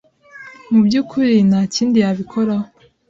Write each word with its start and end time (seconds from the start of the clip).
Mu 0.71 0.79
by’ukuri 0.85 1.35
ntakindi 1.49 1.97
yabikoraho 2.03 2.67